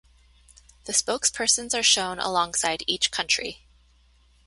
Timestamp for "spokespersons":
0.93-1.75